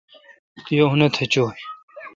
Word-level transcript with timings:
یہ 0.69 0.81
او 0.85 0.91
نتھ 0.99 1.19
چوی۔ 1.31 1.59